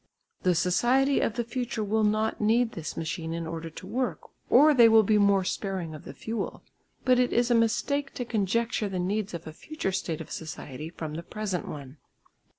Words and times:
The 0.41 0.55
society 0.55 1.19
of 1.19 1.35
the 1.35 1.43
future 1.43 1.83
will 1.83 2.03
not 2.03 2.41
need 2.41 2.71
this 2.71 2.97
machine 2.97 3.35
in 3.35 3.45
order 3.45 3.69
to 3.69 3.85
work 3.85 4.31
or 4.49 4.73
they 4.73 4.89
will 4.89 5.03
be 5.03 5.19
more 5.19 5.43
sparing 5.43 5.93
of 5.93 6.05
the 6.05 6.13
fuel. 6.15 6.63
But 7.05 7.19
it 7.19 7.31
is 7.31 7.51
a 7.51 7.53
mistake 7.53 8.15
to 8.15 8.25
conjecture 8.25 8.89
the 8.89 8.97
needs 8.97 9.35
of 9.35 9.45
a 9.45 9.53
future 9.53 9.91
state 9.91 10.19
of 10.19 10.31
society 10.31 10.89
from 10.89 11.13
the 11.13 11.21
present 11.21 11.67
one. 11.67 11.97